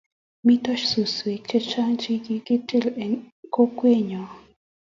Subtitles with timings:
[0.45, 4.23] Mito suswek chechang' che kikitil eng' kokwenyo.